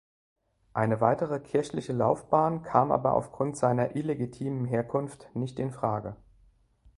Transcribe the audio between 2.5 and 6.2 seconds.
kam aber aufgrund seiner illegitimen Herkunft nicht in Frage.